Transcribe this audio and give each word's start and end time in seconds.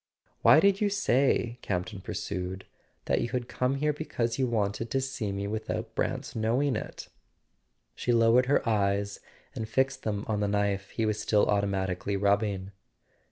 "Why 0.41 0.59
did 0.59 0.81
you 0.81 0.89
say," 0.89 1.59
Campton 1.61 2.01
pursued, 2.01 2.65
"that 3.05 3.21
you 3.21 3.29
had 3.29 3.47
come 3.47 3.75
here 3.75 3.93
because 3.93 4.39
you 4.39 4.47
wanted 4.47 4.89
to 4.89 4.99
see 4.99 5.31
me 5.31 5.45
without 5.45 5.93
Brant's 5.93 6.35
knowing 6.35 6.75
it?" 6.75 7.07
She 7.95 8.11
lowered 8.11 8.47
her 8.47 8.67
eyes 8.67 9.19
and 9.53 9.69
fixed 9.69 10.01
them 10.01 10.25
on 10.27 10.39
the 10.39 10.47
knife 10.47 10.89
he 10.89 11.05
was 11.05 11.21
still 11.21 11.45
automatically 11.45 12.17
rubbing. 12.17 12.71